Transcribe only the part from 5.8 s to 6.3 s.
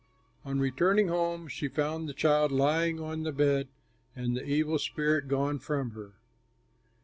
her.